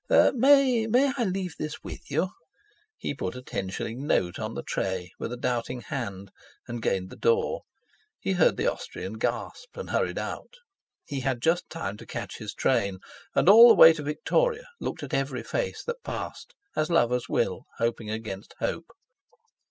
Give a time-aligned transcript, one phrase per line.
[0.09, 2.29] May—may I leave this with you?"
[2.97, 6.31] He put a ten shilling note on the tray with a doubting hand
[6.67, 7.61] and gained the door.
[8.19, 10.55] He heard the Austrian gasp, and hurried out.
[11.05, 12.97] He had just time to catch his train,
[13.35, 17.65] and all the way to Victoria looked at every face that passed, as lovers will,
[17.77, 18.87] hoping against hope.